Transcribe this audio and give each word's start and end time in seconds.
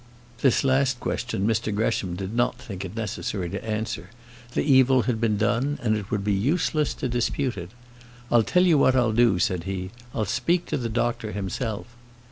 This 0.41 0.63
last 0.63 0.99
question 0.99 1.45
Mr 1.45 1.71
Gresham 1.71 2.15
did 2.15 2.33
not 2.33 2.57
think 2.57 2.83
it 2.83 2.95
necessary 2.95 3.51
to 3.51 3.63
answer. 3.63 4.09
That 4.55 4.63
evil 4.63 5.03
had 5.03 5.21
been 5.21 5.37
done, 5.37 5.77
and 5.83 5.95
it 5.95 6.09
would 6.09 6.23
be 6.23 6.33
useless 6.33 6.95
to 6.95 7.07
dispute 7.07 7.55
it. 7.55 7.69
"I'll 8.31 8.41
tell 8.41 8.63
you 8.63 8.79
what 8.79 8.95
I'll 8.95 9.13
do," 9.13 9.37
said 9.37 9.65
he. 9.65 9.91
"I'll 10.15 10.25
speak 10.25 10.65
to 10.69 10.77
the 10.77 10.89
doctor 10.89 11.33
himself." 11.33 11.85